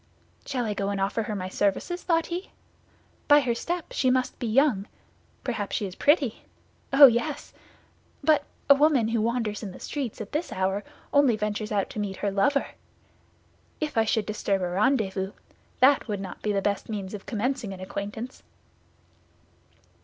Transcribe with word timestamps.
"Shall 0.47 0.65
I 0.65 0.73
go 0.73 0.89
and 0.89 0.99
offer 0.99 1.21
her 1.21 1.35
my 1.35 1.47
services?" 1.47 2.01
thought 2.01 2.25
he. 2.25 2.49
"By 3.27 3.41
her 3.41 3.53
step 3.53 3.91
she 3.93 4.09
must 4.09 4.39
be 4.39 4.47
young; 4.47 4.87
perhaps 5.43 5.75
she 5.75 5.85
is 5.85 5.93
pretty. 5.93 6.41
Oh, 6.91 7.05
yes! 7.05 7.53
But 8.23 8.43
a 8.67 8.73
woman 8.73 9.09
who 9.09 9.21
wanders 9.21 9.61
in 9.61 9.73
the 9.73 9.79
streets 9.79 10.19
at 10.19 10.31
this 10.31 10.51
hour 10.51 10.83
only 11.13 11.35
ventures 11.35 11.71
out 11.71 11.87
to 11.91 11.99
meet 11.99 12.17
her 12.17 12.31
lover. 12.31 12.65
If 13.79 13.95
I 13.95 14.05
should 14.05 14.25
disturb 14.25 14.63
a 14.63 14.69
rendezvous, 14.69 15.33
that 15.81 16.07
would 16.07 16.19
not 16.19 16.41
be 16.41 16.51
the 16.51 16.63
best 16.63 16.89
means 16.89 17.13
of 17.13 17.27
commencing 17.27 17.71
an 17.71 17.79
acquaintance." 17.79 18.41